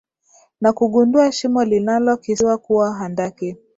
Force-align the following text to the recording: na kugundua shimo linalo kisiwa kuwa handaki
na 0.61 0.73
kugundua 0.73 1.31
shimo 1.31 1.63
linalo 1.63 2.17
kisiwa 2.17 2.57
kuwa 2.57 2.93
handaki 2.93 3.57